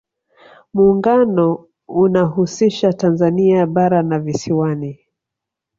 [0.73, 4.99] muungano unahusisha tanzania bara na visiwani